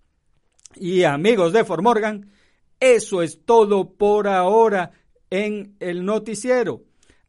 Y 0.76 1.04
amigos 1.04 1.52
de 1.52 1.64
Formorgan, 1.64 2.30
eso 2.78 3.22
es 3.22 3.44
todo 3.44 3.94
por 3.94 4.28
ahora 4.28 4.92
en 5.30 5.76
el 5.80 6.04
noticiero. 6.04 6.82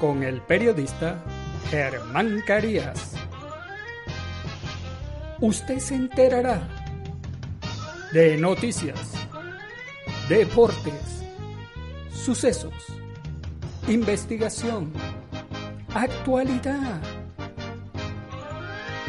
con 0.00 0.22
el 0.22 0.40
periodista 0.40 1.22
Germán 1.70 2.42
Carías. 2.46 3.12
Usted 5.40 5.78
se 5.78 5.94
enterará 5.94 6.66
de 8.12 8.36
noticias, 8.38 9.12
deportes, 10.28 11.22
sucesos, 12.12 12.72
investigación, 13.88 14.92
actualidad. 15.94 17.00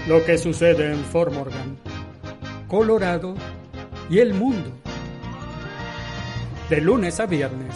Lo 0.08 0.24
que 0.26 0.38
sucede 0.38 0.92
en 0.92 1.04
Fort 1.06 1.34
Morgan, 1.34 1.78
Colorado 2.68 3.36
y 4.10 4.20
el 4.20 4.34
mundo. 4.34 4.72
De 6.70 6.82
lunes 6.82 7.20
a 7.20 7.26
viernes, 7.26 7.76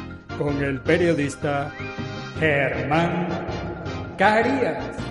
con 0.43 0.63
el 0.63 0.79
periodista 0.79 1.71
Germán 2.39 3.27
Carías. 4.17 5.10